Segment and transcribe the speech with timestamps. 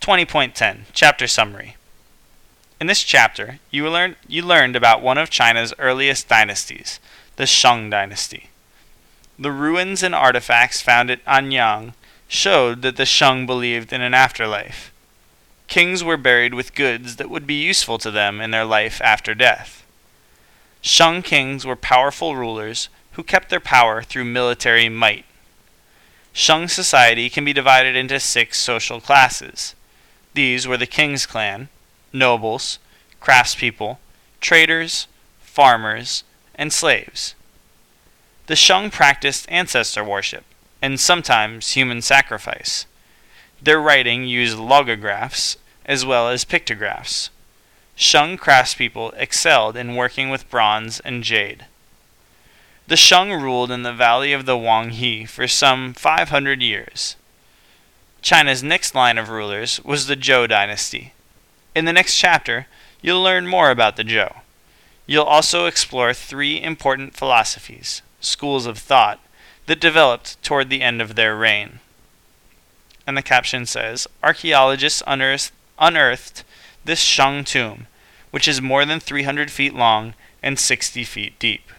[0.00, 1.76] 20.10 Chapter Summary
[2.80, 7.00] In this chapter, you learned, you learned about one of China's earliest dynasties,
[7.36, 8.48] the Shang dynasty.
[9.38, 11.92] The ruins and artifacts found at Anyang
[12.28, 14.90] showed that the Shang believed in an afterlife.
[15.68, 19.34] Kings were buried with goods that would be useful to them in their life after
[19.34, 19.84] death.
[20.80, 25.26] Shang kings were powerful rulers who kept their power through military might.
[26.32, 29.74] Shang society can be divided into six social classes.
[30.34, 31.68] These were the king's clan,
[32.12, 32.78] nobles,
[33.20, 33.98] craftspeople,
[34.40, 35.06] traders,
[35.40, 37.34] farmers, and slaves.
[38.46, 40.44] The Shang practiced ancestor worship
[40.82, 42.86] and sometimes human sacrifice.
[43.62, 47.30] Their writing used logographs as well as pictographs.
[47.94, 51.66] Shang craftspeople excelled in working with bronze and jade.
[52.86, 57.16] The Shang ruled in the valley of the Huanghe for some 500 years.
[58.22, 61.12] China's next line of rulers was the Zhou dynasty.
[61.74, 62.66] In the next chapter,
[63.00, 64.40] you'll learn more about the Zhou.
[65.06, 69.20] You'll also explore three important philosophies, schools of thought,
[69.66, 71.80] that developed toward the end of their reign.
[73.06, 76.44] And the caption says Archaeologists unearthed, unearthed
[76.84, 77.86] this Shang tomb,
[78.30, 81.70] which is more than 300 feet long and 60 feet deep.